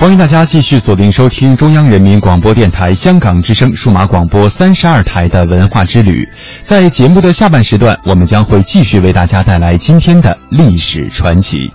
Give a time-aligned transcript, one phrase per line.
[0.00, 6.26] 欢迎大家继续锁定收听中央人民广播电台香港之声数码广播三十二台的文化之旅。
[6.62, 11.72] 在节目的下半时段，我们将会继续为大家带来今天的历史传奇。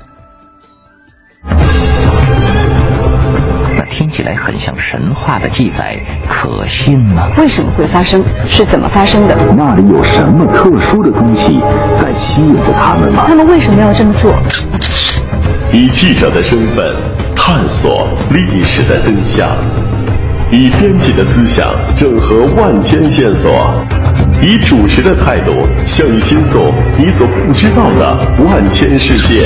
[3.75, 7.29] 那听起来很像神话的记载，可信吗？
[7.37, 8.23] 为什么会发生？
[8.47, 9.35] 是怎么发生的？
[9.57, 11.59] 那里有什么特殊的东西
[12.01, 13.25] 在吸引着他们吗？
[13.27, 14.33] 他们为什么要这么做？
[15.73, 16.85] 以记者的身份。
[17.45, 19.45] 探索历史的真相，
[20.49, 23.51] 以编辑的思想整合万千线索，
[24.41, 25.51] 以主持的态度
[25.83, 29.45] 向你倾诉你所不知道的万千世界。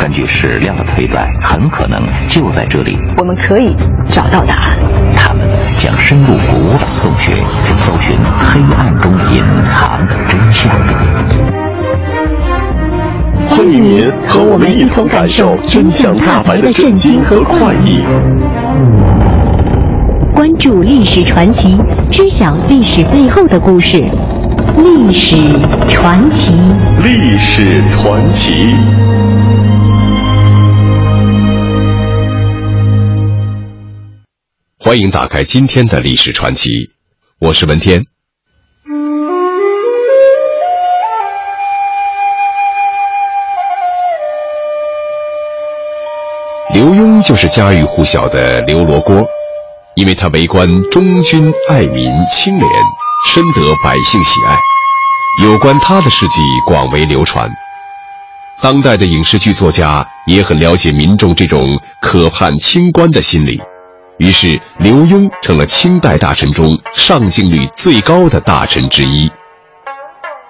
[0.00, 3.76] 根据史料的推断，很可能就在这里，我们可以
[4.08, 4.76] 找到答案。
[5.12, 7.32] 他们将深入古老洞穴，
[7.76, 11.65] 搜寻黑暗中隐藏的真相。
[13.56, 18.02] 欢迎您和我们一同感受真相大白的震惊和快意。
[20.34, 21.74] 关注历史传奇，
[22.12, 24.04] 知晓历史背后的故事。
[24.76, 25.38] 历史
[25.88, 26.52] 传奇，
[27.02, 28.74] 历史传奇。
[34.78, 36.90] 欢迎打开今天的历史传奇，
[37.38, 38.04] 我是文天。
[46.76, 49.26] 刘墉就是家喻户晓的刘罗锅，
[49.94, 52.70] 因为他为官忠君爱民清廉，
[53.26, 54.58] 深得百姓喜爱。
[55.42, 57.48] 有关他的事迹广为流传，
[58.60, 63.58] 当代的影视剧作家也很了解民众这种可盼清官的心理，
[64.18, 69.32] 于是刘墉成了清代大臣中上镜率最高的大臣之一。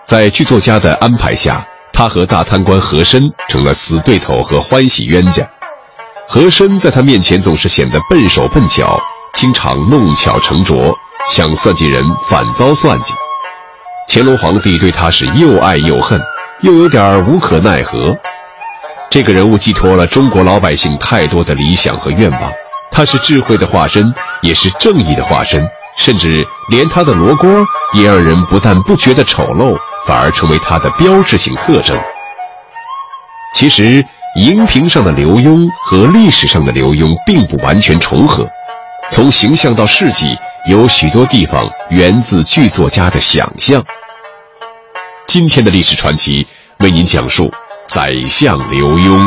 [0.04, 5.48] 在剧作家的安排下，他和大贪官和珅成了死对头和欢喜冤家。
[6.28, 9.00] 和珅在他面前总是显得笨手笨脚，
[9.32, 10.92] 经常弄巧成拙，
[11.31, 13.14] 想算计人反遭算计。
[14.09, 16.20] 乾隆皇帝对他是又爱又恨，
[16.62, 18.16] 又有点无可奈何。
[19.09, 22.53] 这个人物寄托了中国老百姓太多的理想和愿望，
[22.91, 24.04] 他是智慧的化身，
[24.42, 25.65] 也是正义的化身，
[25.97, 27.48] 甚至连他的罗锅
[27.94, 31.97] 也让人不但不觉得丑陋，反而成为他的标志性特征。
[33.54, 34.04] 其实。
[34.36, 38.47] 荧屏上的刘墉和历史上的刘墉并不完全重合，
[39.10, 40.36] 从形象到事迹，
[40.69, 43.82] 有许多地方源自剧作家的想象。
[45.26, 46.47] 今天的历史传奇
[46.80, 47.50] 为您讲述
[47.86, 49.26] 宰相刘墉。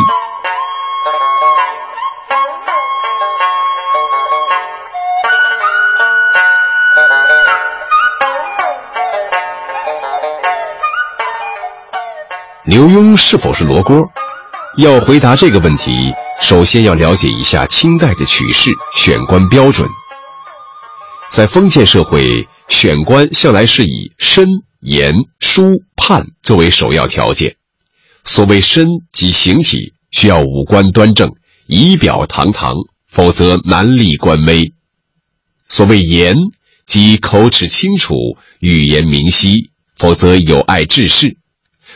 [12.65, 14.07] 刘墉是否是罗锅？
[14.79, 19.85] 要回答这个问题，首先要了解一下清代的取士选官标准。
[21.29, 24.47] 在封建社会，选官向来是以身、
[24.79, 27.57] 言、书、判作为首要条件。
[28.23, 31.29] 所谓身，即形体，需要五官端正、
[31.67, 34.71] 仪表堂堂，否则难立官威；
[35.67, 36.37] 所谓言，
[36.85, 38.15] 即口齿清楚、
[38.61, 41.31] 语言明晰，否则有碍治世；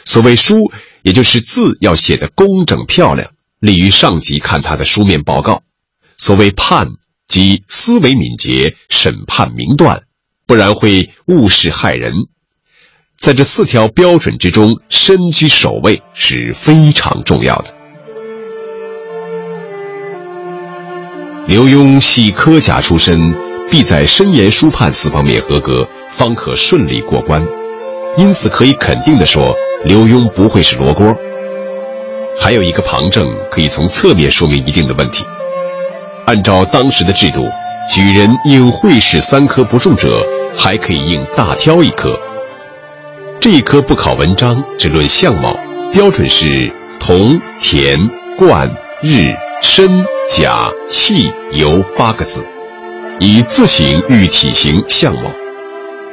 [0.05, 0.71] 所谓书，
[1.01, 5.63] 也就是字要写得工整漂亮，利于上级看他的书面报告。
[6.17, 6.89] 所谓判，
[7.27, 10.03] 即思维敏捷，审判明断，
[10.45, 12.13] 不然会误事害人。
[13.17, 17.73] 在这四条标准之中，身居首位是非常重要的。
[21.47, 23.33] 刘墉系科甲出身，
[23.69, 27.62] 必在身言书判四方面合格，方可顺利过关。
[28.17, 29.55] 因此，可以肯定的说。
[29.85, 31.13] 刘墉不会是罗锅，
[32.39, 35.25] 还有一个旁证可以从侧面说明一定的问题。
[36.25, 37.41] 按照当时的制度，
[37.93, 40.25] 举人应会试三科不中者，
[40.55, 42.17] 还可以应大挑一科。
[43.41, 45.53] 这一科不考文章，只论相貌，
[45.91, 47.99] 标准是铜、田、
[48.37, 52.45] 冠、日、身、甲、气、油八个字。
[53.19, 55.29] 以字形喻体型相貌。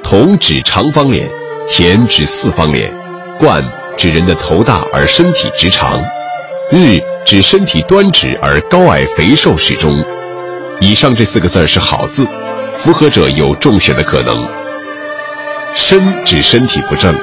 [0.02, 1.30] 同指长方脸，
[1.72, 2.92] 田指四方脸，
[3.38, 3.64] 冠
[3.96, 6.02] 指人的头大而身体直长，
[6.72, 10.04] 日指身体端直而高矮肥瘦适中。
[10.80, 12.26] 以上这四个字是好字，
[12.76, 14.48] 符合者有中选的可能。
[15.72, 17.14] 身指身体不正，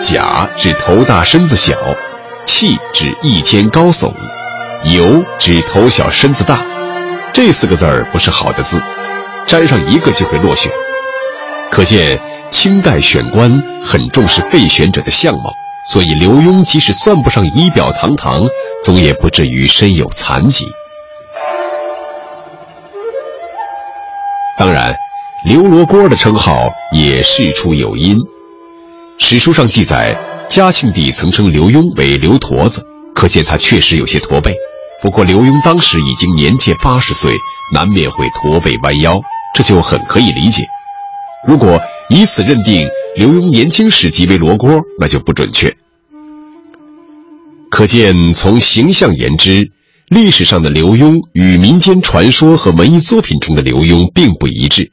[0.00, 1.76] 甲指头大身子小，
[2.44, 4.12] 气指一肩高耸，
[4.84, 6.64] 油指头小身子大。
[7.32, 8.80] 这四个字儿不是好的字，
[9.48, 10.70] 沾上一个就会落选。
[11.70, 12.20] 可见
[12.50, 15.52] 清代选官很重视备选者的相貌，
[15.92, 18.46] 所以刘墉即使算不上仪表堂堂，
[18.82, 20.64] 总也不至于身有残疾。
[24.58, 24.96] 当然，
[25.44, 28.18] 刘罗锅的称号也事出有因。
[29.18, 30.16] 史书上记载，
[30.48, 34.54] 嘉庆帝曾称刘墉为刘驼子，可见他确实有些驼背。
[35.02, 37.32] 不过刘墉当时已经年届八十岁，
[37.74, 39.20] 难免会驼背弯腰，
[39.54, 40.62] 这就很可以理解。
[41.46, 45.76] 如果以此认定刘墉年轻时即为罗锅，那就不准确。
[47.70, 49.70] 可见从形象言之，
[50.08, 54.92] 历史上的刘墉与民间传说和文艺作品中的刘墉并不一致。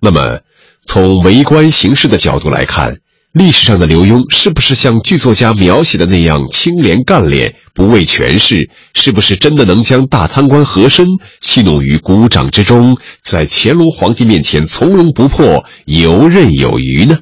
[0.00, 0.40] 那么，
[0.84, 2.98] 从为官行事的角度来看，
[3.32, 8.68] 历史上的刘墉是不是像剧作家描写的那样清廉干练、不畏权势？
[8.92, 11.06] 是不是真的能将大贪官和珅
[11.40, 17.20] 戏弄于股掌之中，在乾隆皇帝面前从容不迫、游刃有余呢？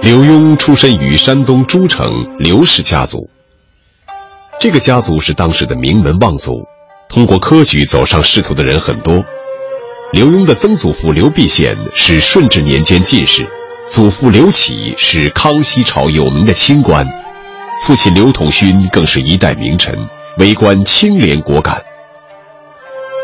[0.00, 3.28] 刘墉出身于山东诸城刘氏家族，
[4.58, 6.64] 这个家族是当时的名门望族，
[7.10, 9.22] 通过科举走上仕途的人很多。
[10.14, 13.44] 刘墉的曾祖父刘必显是顺治年间进士，
[13.90, 17.04] 祖父刘启是康熙朝有名的清官，
[17.82, 19.92] 父亲刘统勋更是一代名臣，
[20.38, 21.82] 为官清廉果敢。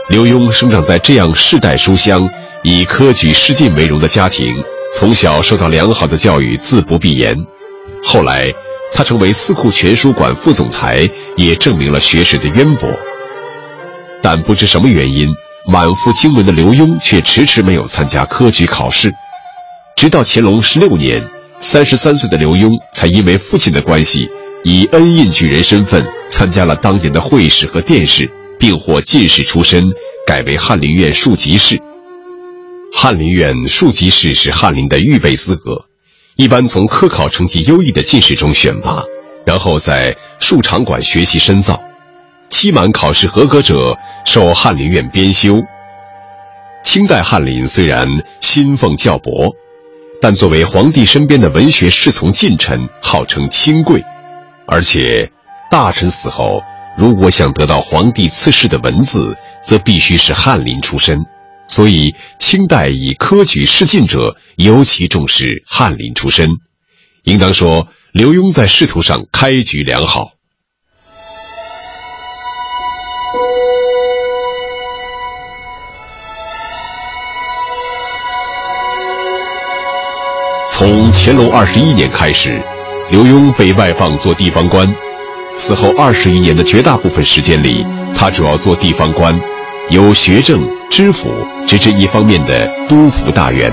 [0.08, 2.28] 刘墉生长在这样世代书香、
[2.64, 4.52] 以科举仕进为荣的家庭，
[4.93, 7.46] 从小受到良好的教育，自不必言。
[8.02, 8.52] 后来，
[8.93, 12.93] 他成为四库全书馆副总裁，也证明了学识的渊博。
[14.20, 15.32] 但不知什么原因。
[15.66, 19.12] 满腹经纶的刘墉却迟迟没有参加科举考试，
[19.96, 21.22] 直到乾隆十六年，
[21.58, 24.28] 三十三岁的刘墉才因为父亲的关系，
[24.64, 29.84] 以恩印举人身份参加了当年的会试和殿试，并获进士出身，
[30.26, 31.80] 改为翰林院庶吉士。
[32.92, 35.84] 翰林院庶吉士是翰林的预备资格，
[36.36, 39.04] 一般从科考成绩优异的进士中选拔，
[39.44, 41.80] 然后在庶场馆学习深造。
[42.50, 45.62] 期满考试合格者受翰林院编修。
[46.82, 48.08] 清代翰林虽然
[48.41, 49.55] 薪俸较薄，
[50.20, 54.02] 但作为皇帝身边的文学侍从近臣，号称清贵。
[54.67, 55.31] 而且，
[55.70, 56.62] 大臣死后
[56.97, 61.25] 如果想得到皇帝赐世的文字，则必须是翰林出身。
[61.69, 66.49] 所以，清代以科举仕进者尤其重视翰林出身。
[67.25, 70.32] 应当说，刘墉在仕途上开局良好。
[80.70, 82.62] 从乾隆二十一年开始，
[83.11, 84.88] 刘墉被外放做地方官。
[85.52, 87.84] 此后二十余年的绝大部分时间里，
[88.15, 89.39] 他主要做地方官，
[89.91, 91.29] 由学政、知府
[91.67, 93.70] 直至一方面的督抚大员。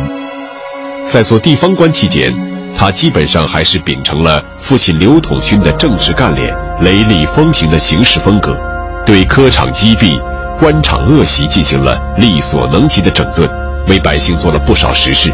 [1.04, 2.34] 在做地方官期间，
[2.76, 8.60] 他基本上还是秉承了父亲刘统勋的正直干练、雷厉风行的行事风格，
[9.06, 10.20] 对科场积弊、
[10.60, 13.48] 官场恶习进行了力所能及的整顿，
[13.88, 15.32] 为百姓做了不少实事。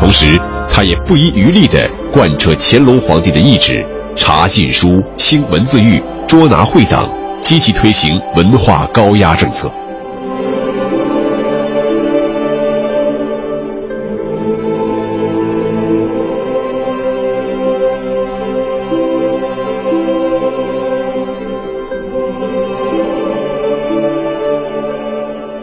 [0.00, 3.84] 同时，他也不遗余力地贯彻乾隆皇帝的意志，
[4.16, 7.08] 查禁书、兴文字狱、捉拿会党，
[7.40, 9.70] 积极推行文化高压政策。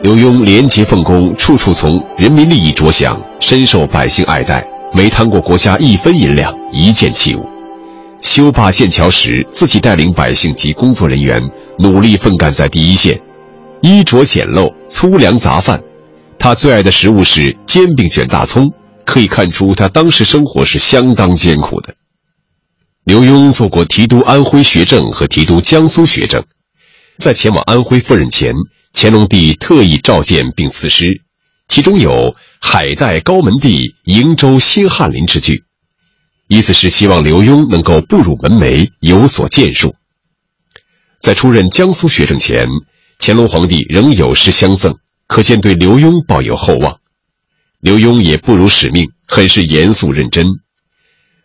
[0.01, 4.65] 刘墉廉洁奉公，处处从人民利益着想，深受百姓爱戴。
[4.93, 7.47] 没贪过国家一分银两、一件器物。
[8.21, 11.41] 修坝建桥时，自己带领百姓及工作人员
[11.77, 13.19] 努力奋干在第一线。
[13.81, 15.81] 衣着简陋、粗粮杂饭。
[16.37, 18.71] 他最爱的食物是煎饼卷大葱，
[19.05, 21.95] 可以看出他当时生活是相当艰苦的。
[23.05, 26.43] 刘墉做过提督安徽学政和提督江苏学政，
[27.17, 28.53] 在前往安徽赴任前，
[28.93, 31.21] 乾隆帝特意召见并赐诗。
[31.69, 35.63] 其中有“海带高门第，瀛洲新翰林”之句，
[36.47, 39.95] 意思是希望刘墉能够步入门楣，有所建树。
[41.19, 42.67] 在出任江苏学政前，
[43.19, 44.95] 乾隆皇帝仍有诗相赠，
[45.27, 46.99] 可见对刘墉抱有厚望。
[47.79, 50.47] 刘墉也不辱使命，很是严肃认真。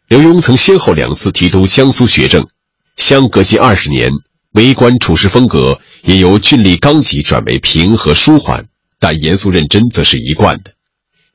[0.08, 2.48] 刘墉曾先后两次提督江苏学政，
[2.96, 4.10] 相隔近二十年，
[4.52, 8.68] 为官处事风格也由峻厉刚急转为平和舒缓，
[9.04, 10.72] 但严肃认真则是一贯的。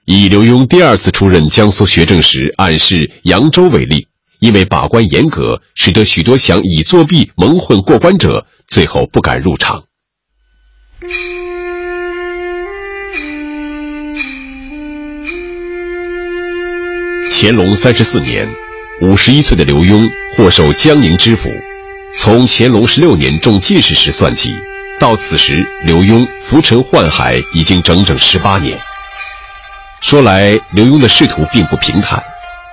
[0.03, 4.07] 以刘墉第二次出任江苏学政时暗示扬州为例，
[4.39, 9.83] 因为把关严格，使得许多想以作弊蒙混过关者最后不敢入场。
[17.31, 18.51] 乾隆三十四年，
[19.03, 21.51] 五十一岁的刘墉获授江宁知府。
[22.17, 24.55] 从乾隆十六年中进士时算起，
[25.00, 28.77] 到此时，刘墉浮沉宦海已经整整十八年。
[30.01, 32.22] 说来，刘墉的仕途并不平坦。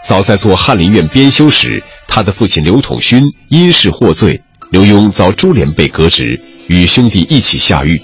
[0.04, 8.00] 早在做翰林院编修时，他的父亲刘统勋因事获罪，刘墉遭株连被革职，与兄弟一起下狱。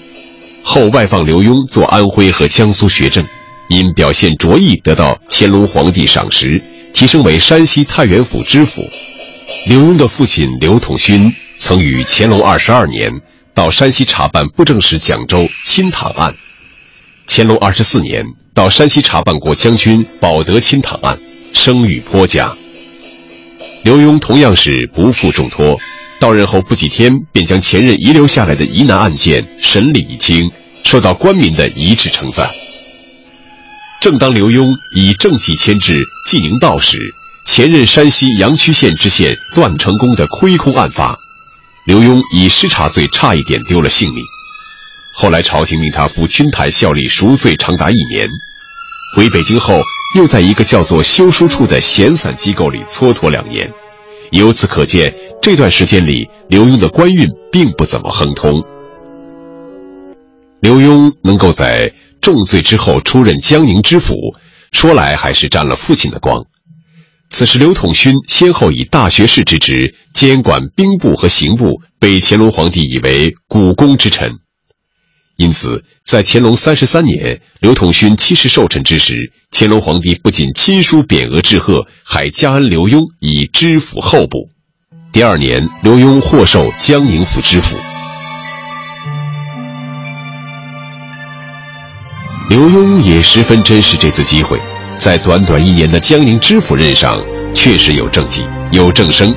[0.63, 3.25] 后外放刘墉做安徽和江苏学政。
[3.69, 6.61] 因表现卓异，得到乾隆皇帝赏识，
[6.93, 8.83] 提升为山西太原府知府。
[9.67, 13.09] 刘墉的父亲刘统勋曾于乾隆二十二年
[13.55, 16.35] 到山西查办布政使蒋州亲唐案，
[17.27, 21.19] 乾隆二十四年到山西查办过将军保德亲唐案，
[21.53, 22.51] 声誉颇佳。
[23.83, 25.79] 刘墉同样是不负重托，
[26.19, 30.49] 到任后不几天便将前任遗留下来的疑难案件审理一清，
[30.83, 32.49] 受到官民的一致称赞。
[34.01, 36.97] 正当刘墉以正气牵制济宁道时，
[37.45, 41.17] 前任山西阳曲县知县段成功的亏空案发，
[41.85, 44.23] 刘墉以失察罪差一点丢了性命。
[45.15, 48.27] 后来朝廷命他赴军台效力赎罪长达一年，
[49.17, 49.81] 回北京后
[50.15, 53.69] 又在一个叫做修书处的闲散机构里蹉跎两年。
[54.31, 58.63] 由此可见，这段时间里刘墉的官运并不怎么亨通。
[60.61, 64.15] 刘墉能够在重罪之后出任江宁知府，
[64.71, 66.45] 说来还是沾了父亲的光。
[67.33, 74.33] 此时，刘统勋先后以大学士之职监管兵部和刑部，被乾隆皇帝以为股肱之臣。
[75.35, 84.49] 因此，在乾隆三十三年，刘统勋七十寿辰之时，乾隆皇帝不仅亲书匾额致贺，还加恩刘墉以知府候补。
[85.11, 87.75] 第二年，刘墉获授江宁府知府。
[92.47, 94.61] 刘墉也十分珍视这次机会，
[94.97, 97.19] 在短短一年的江宁知府任上，
[97.53, 99.33] 确实有政绩，有政声，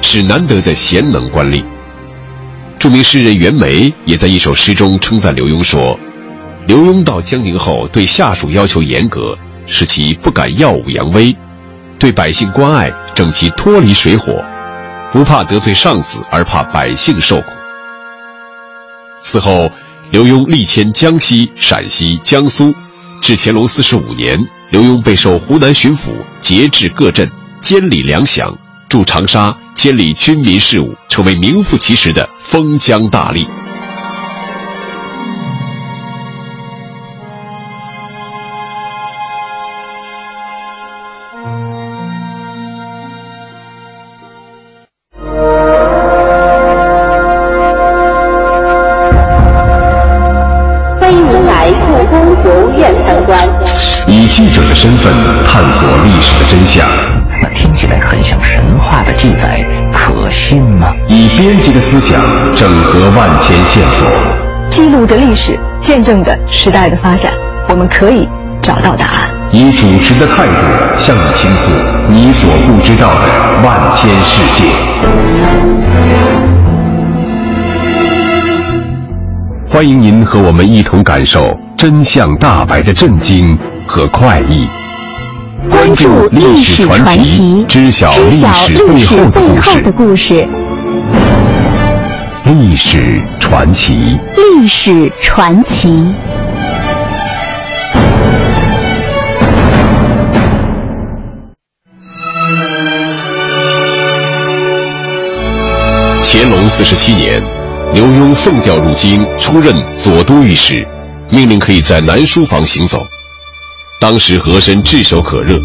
[0.00, 1.64] 是难得的贤能官吏。
[2.78, 5.98] 著名诗人袁枚也在一首诗中称赞刘墉说
[6.68, 11.34] ：“刘墉到江宁后，对下属要求严格，使其不敢耀武扬威；
[11.98, 14.44] 对百姓关爱，整其脱离水火，
[15.12, 17.44] 不怕得罪上司，而怕百姓受苦。”
[19.18, 19.70] 此后。
[20.10, 22.74] 刘墉历迁江西、陕西、江苏，
[23.22, 24.38] 至乾隆四十五年，
[24.72, 28.56] 刘墉被授湖南巡抚，节制各镇，监理粮饷，
[28.88, 33.46] 驻长沙，监理军民事务，成为名副其实的封疆大吏。
[50.98, 53.91] 欢迎您来故宫博物院参观
[54.28, 55.12] 记者的身份
[55.44, 56.86] 探索历史的真相，
[57.42, 60.92] 那听起来很像神话的记载，可信吗？
[61.06, 62.20] 以编辑的思想
[62.54, 64.08] 整合万千线索，
[64.70, 67.32] 记录着历史，见证着时代的发展，
[67.68, 68.28] 我们可以
[68.62, 69.30] 找到答案。
[69.52, 71.70] 以主持的态度向你倾诉
[72.08, 74.64] 你所不知道的万千世界。
[79.68, 83.58] 欢迎您和我们一同感受真相大白的震惊。
[83.94, 84.66] 和快意，
[85.68, 88.30] 关注历史传奇，知晓历
[88.96, 90.48] 史背后的故事。
[92.46, 96.10] 历史传奇，历史传奇。
[106.24, 107.42] 乾隆四十七年，
[107.92, 110.88] 刘墉奉调入京，出任左都御史，
[111.28, 112.98] 命令可以在南书房行走。
[114.02, 115.56] 当时和珅炙手可热，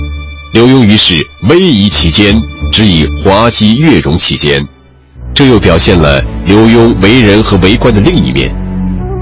[0.53, 1.15] 刘墉于是
[1.49, 2.39] 威仪其间，
[2.71, 4.63] 只以滑稽悦容其间，
[5.33, 8.55] 这又表现了刘墉为人和为官的另一面。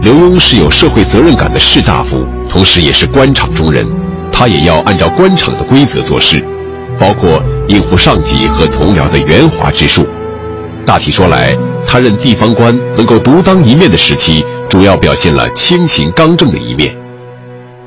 [0.01, 3.87] 刘墉是有社会责任感的士大夫，同时也是官场中人，
[4.33, 6.45] 他也要按照官场的规则做事，
[6.99, 10.05] 包括应付上级和同僚的圆滑之术。
[10.85, 11.57] 大体说来，
[11.87, 16.93] 他任地方官能够独当一面的时期，主要表现了清勤刚正的一面。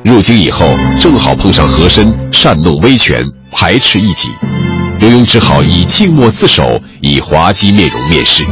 [0.05, 4.31] 入京以后，正好碰上和珅擅弄威权，排斥异己，
[5.01, 8.45] 刘墉只好以静默自守，以滑稽面容面世。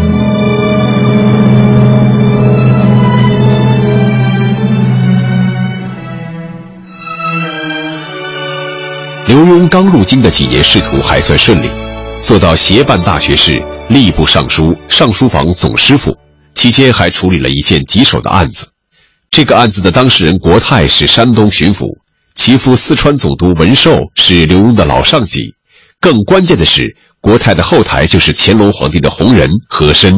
[9.27, 11.71] 刘墉刚入京的几年仕途还算顺利，
[12.21, 16.15] 做到协办大学士、吏部尚书、尚书房总师傅，
[16.55, 18.76] 期间还处理了一件棘手的案子。
[19.31, 21.87] 这个案子的当事人国泰是山东巡抚，
[22.35, 25.55] 其父四川总督文寿是刘墉的老上级。
[26.01, 30.15] 更关键的是，国泰的后台就是乾隆皇帝的红人和珅。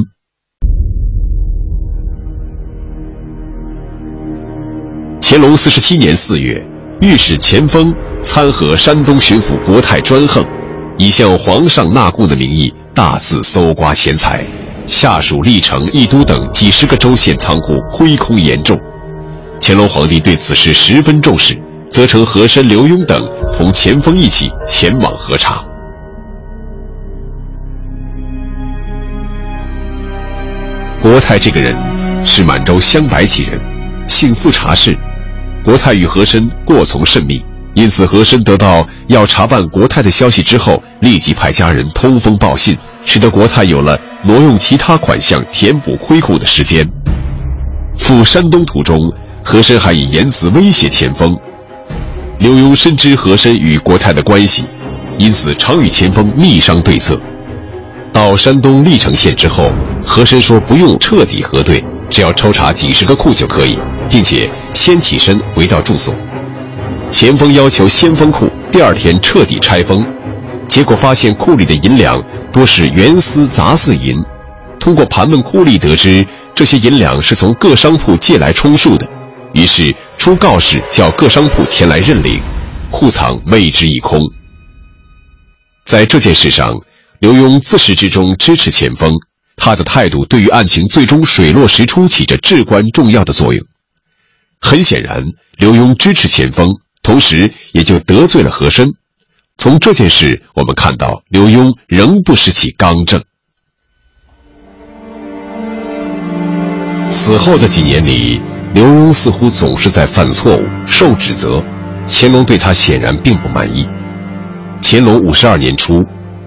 [5.21, 6.65] 乾隆四十七年四月，
[7.00, 10.45] 御史钱锋参劾山东巡抚国泰专横，
[10.97, 14.45] 以向皇上纳贡的名义大肆搜刮钱财，
[14.87, 18.79] 下属历城、益都等几十个州县仓库亏空严重。
[19.61, 21.55] 乾隆皇帝对此事十分重视，
[21.91, 25.62] 责成和珅、刘墉等同前锋一起前往核查。
[31.03, 31.77] 国泰这个人
[32.25, 33.61] 是满洲镶白旗人，
[34.07, 34.97] 姓富察氏。
[35.65, 46.88] 国泰与和珅过从甚密，因此和珅得到要查办国泰的消息之后，立即派家人通风报信，使得国泰有了挪用其他款项填补亏空的时间。
[47.99, 48.99] 赴山东途中。
[49.50, 51.35] 和珅还以言辞威胁钱锋，
[52.38, 54.67] 刘墉深知和珅与国泰的关系，
[55.17, 57.19] 因此常与钱锋密商对策。
[58.12, 59.73] 到山东历城县之后，
[60.05, 63.78] 和珅说不用彻底核对，只要抽查几十个库就可以，
[64.11, 66.14] 并且先起身回到住所。
[67.11, 70.05] 钱锋要求先封库，第二天彻底拆封，
[70.69, 74.23] 结果发现库里的银两多是原丝杂色银。
[74.78, 76.23] 通过盘问库吏得知，
[76.55, 79.09] 这些银两是从各商铺借来充数的。
[79.59, 82.40] 于是出告示，叫各商铺前来认领，
[82.92, 84.21] 库藏为之一空。
[85.85, 86.73] 在这件事上，
[87.18, 89.12] 刘墉自始至终支持钱锋，
[89.57, 93.66] 他的态度对于案情最终水落石出起着至关重要的作用。
[94.61, 95.25] 很显然，
[95.57, 96.71] 刘墉支持钱锋，
[97.03, 98.92] 同时也就得罪了和珅。
[99.57, 103.25] 从这件事，我们看到刘墉仍不失其刚正。
[107.11, 108.40] 此后的几年里。
[108.74, 111.62] 刘墉似乎总是在犯错误，受指责，
[112.07, 113.88] 乾隆对他显然并不满意。
[114.83, 116.04] 乾隆五十二年初，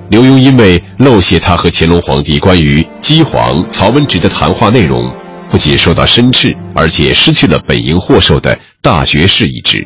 [0.09, 5.11] 刘墉因为漏泄他和乾隆皇帝关于姬皇曹文植的谈话内容，
[5.49, 9.85] 不仅受到申斥，而且失去了本应获授的大学士一职。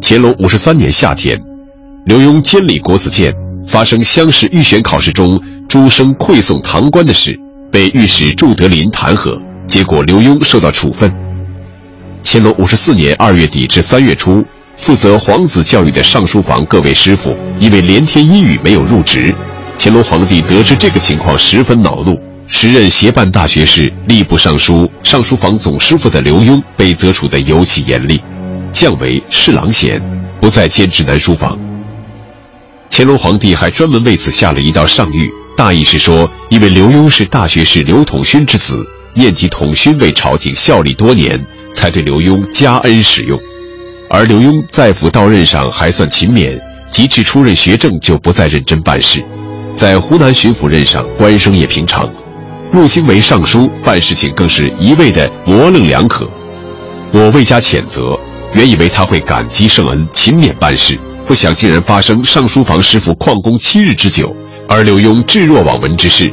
[0.00, 1.38] 乾隆五十三年夏天，
[2.06, 3.34] 刘墉监理国子监，
[3.66, 7.36] 发生乡试预选考试中诸生馈送堂官的事，
[7.70, 9.36] 被御史祝德林弹劾。
[9.66, 11.12] 结果，刘墉受到处分。
[12.22, 14.44] 乾隆五十四年二月底至三月初，
[14.76, 19.34] 负责皇子教育的尚书房各位师傅因为连天阴雨没有入职。
[19.78, 22.16] 乾隆皇帝得知这个情况，十分恼怒。
[22.48, 28.22] 时任协办大学士、吏部尚书、尚书房总师傅的刘墉被责处的尤其严厉，
[28.72, 30.00] 降为侍郎衔，
[30.40, 31.58] 不再兼职南书房。
[32.88, 38.78] 乾隆皇帝还专门为此下了一道上谕，大意是说，因为刘墉是大学士刘统勋之子。
[39.16, 41.42] 念及统勋为朝廷效力多年，
[41.74, 43.40] 才对刘墉加恩使用。
[44.10, 46.56] 而刘墉在府到任上还算勤勉，
[46.90, 49.24] 及至出任学政就不再认真办事。
[49.74, 52.06] 在湖南巡抚任上，官声也平常。
[52.70, 56.28] 入京为尚书，办事情更是一味的模棱两可。
[57.10, 58.02] 我未加谴责，
[58.52, 64.34] 原以为他会感激圣恩，勤勉办事，不想竟然发生尚书房师傅旷工七日之久，
[64.68, 66.30] 而刘墉置若罔闻之事。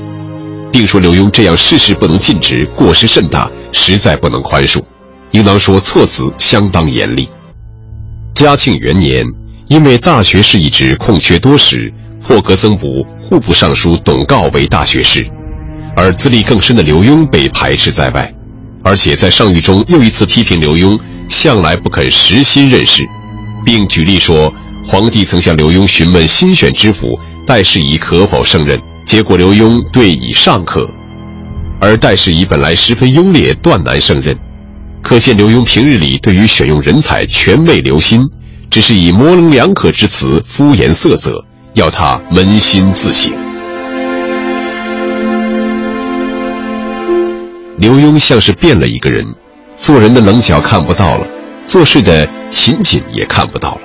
[0.74, 4.82] 并说刘墉这样事事不能尽职，过失甚大，实在不能宽恕，
[5.30, 7.30] 应当说措辞相当严厉。
[8.34, 9.24] 嘉庆元年，
[9.68, 12.88] 因为大学士一职空缺多时，破格增补
[13.22, 15.24] 户部尚书董诰为大学士，
[15.96, 18.34] 而资历更深的刘墉被排斥在外，
[18.84, 23.08] 而且在上谕中又一次批评刘墉向来不肯实心任事，
[23.64, 24.52] 并举例说，
[24.88, 28.82] 皇帝曾向刘墉询问新选知府戴世仪可否胜任。
[29.06, 30.90] 结果刘墉对以尚可，
[31.80, 34.38] 而戴世仪本来十分优劣，断难胜任。
[35.02, 38.28] 可见刘墉平日里对于选用人才全未留心，
[38.70, 43.34] 只是以模棱两可之词敷衍塞责，要他扪心自省。
[47.78, 49.28] 刘墉像是变了一个人，
[49.76, 51.28] 做人的棱角看不到了，
[51.66, 53.82] 做事的勤谨也看不到了。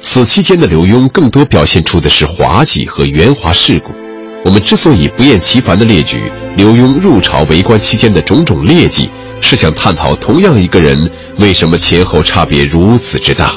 [0.00, 3.99] 此期间的刘墉更多表现出的是滑稽和圆滑世故。
[4.44, 6.16] 我们之所以不厌其烦地列举
[6.56, 13.54] 刘墉入朝为官期间的种种劣迹，是想探讨同样一个人为什么前后差别如此之大。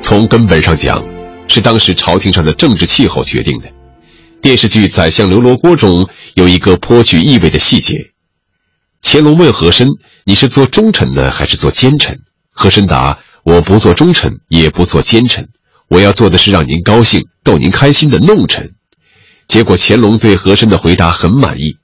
[0.00, 1.02] 从根本上讲，
[1.48, 3.70] 是当时朝廷上的政治气候决定的。
[4.40, 8.10] 电视剧《宰相刘罗锅》中有一个颇具意味的细节：
[9.00, 9.88] 乾隆问和珅
[10.26, 15.48] ：“你是做忠臣呢，还是做奸臣？”和珅答：“我不做忠臣，也不做奸臣，
[15.92, 18.72] 我要做的是让您高兴、逗您开心的弄臣。”
[19.46, 21.76] 结果乾隆对和珅的回答很满意。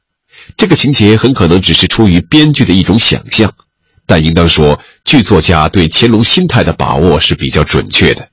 [0.57, 3.53] 这个情节很可能只是出于编剧的一种想象，
[4.07, 8.27] 但应当说，剧作家对乾隆心态的把握是比较准确的。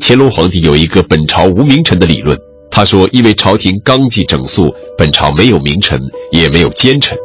[0.00, 2.36] 乾隆皇帝有一个本朝无名臣的理论，
[2.72, 6.00] 他说，因为朝廷纲纪整肃，本朝没有名臣，
[6.32, 7.16] 也没有奸臣。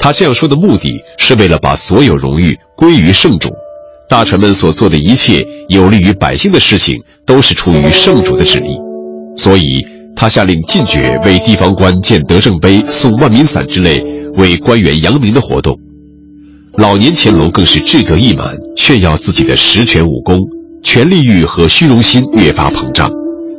[0.00, 3.54] 他这样说的目的是为了把所有荣誉归于圣主，
[4.12, 8.76] 大臣们所做的一切有利于百姓的事情，都是出于圣主的旨意，
[9.38, 9.82] 所以。
[10.14, 15.74] 他下令禁绝为地方官建德政碑、送万民伞之类为官员扬名的活动。
[16.76, 20.38] 老年乾隆更是志得意满，炫耀自己的实权武功，
[20.84, 23.10] 权力欲和虚荣心越发膨胀。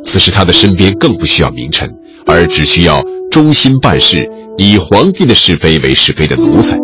[0.06, 1.90] 此时他的身边更不需要名臣，
[2.28, 4.24] 而只需要忠心办事、
[4.60, 6.78] 以皇帝的是非为是非的奴才。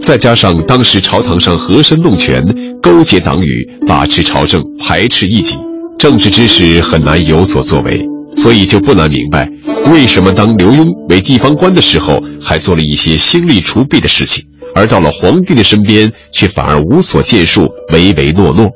[0.00, 2.42] 再加上当时朝堂上和珅弄权、
[2.82, 5.56] 勾结党羽、把持朝政、排斥异己，
[5.98, 8.00] 政治知识很难有所作为。
[8.36, 9.48] 所以就不难明白，
[9.92, 14.42] 为什么当刘墉为地方官的时候，还做了一些兴利除弊的事情，
[14.74, 18.70] 而到了皇帝的身边，却反而无所建树，唯唯诺诺。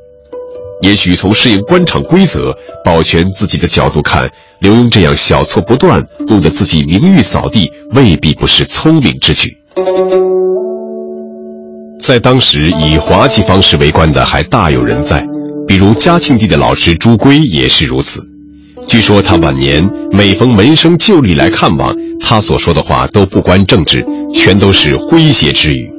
[0.82, 2.52] 也许从适应官场规则、
[2.84, 4.28] 保全自己的角度看，
[4.60, 9.56] 刘墉这样小错不断，弄得自己名誉扫地，未必不是聪明之举。
[12.06, 15.24] 在当时以滑稽方式为官的还大有人在，
[15.66, 18.22] 比如嘉庆帝的老师朱圭也是如此。
[18.86, 25.90] 据说他晚年每逢门生旧例来看望，他所说的话都不关政治，全都是诙谐之语。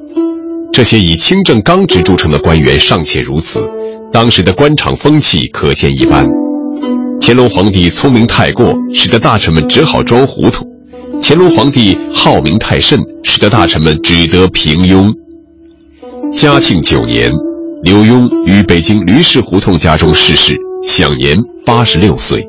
[0.71, 3.67] 这些以清正刚直著称的官员尚且如此，
[4.11, 6.29] 当时的官场风气可见一斑。
[7.19, 10.63] 乾隆皇帝聪明太过，使得大臣们只好装糊涂；
[11.19, 15.11] 乾隆皇帝好名太甚，使得大臣们只得平庸。
[16.37, 17.31] 嘉庆九年，
[17.83, 22.45] 刘墉于北京驴市胡同家中逝世，享年八十六岁。